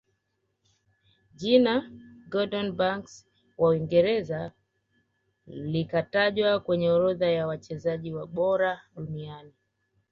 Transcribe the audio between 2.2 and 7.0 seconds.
gordon banks wa Uingereza likatajwa kwenye